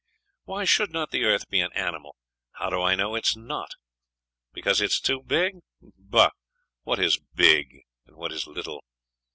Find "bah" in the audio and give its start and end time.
5.79-6.31